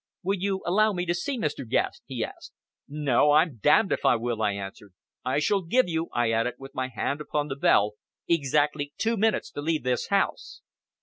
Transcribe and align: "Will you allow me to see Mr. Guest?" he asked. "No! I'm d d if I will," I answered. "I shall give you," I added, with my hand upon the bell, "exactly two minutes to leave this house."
"Will 0.23 0.39
you 0.39 0.63
allow 0.65 0.93
me 0.93 1.05
to 1.05 1.13
see 1.13 1.37
Mr. 1.37 1.63
Guest?" 1.69 2.01
he 2.07 2.25
asked. 2.25 2.53
"No! 2.89 3.33
I'm 3.33 3.57
d 3.57 3.61
d 3.87 3.93
if 3.93 4.03
I 4.03 4.15
will," 4.15 4.41
I 4.41 4.53
answered. 4.53 4.95
"I 5.23 5.37
shall 5.37 5.61
give 5.61 5.87
you," 5.87 6.07
I 6.11 6.31
added, 6.31 6.55
with 6.57 6.73
my 6.73 6.87
hand 6.87 7.21
upon 7.21 7.49
the 7.49 7.55
bell, 7.55 7.91
"exactly 8.27 8.93
two 8.97 9.15
minutes 9.15 9.51
to 9.51 9.61
leave 9.61 9.83
this 9.83 10.07
house." 10.07 10.61